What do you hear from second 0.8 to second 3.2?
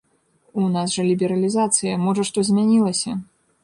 жа лібералізацыя, можа што змянілася?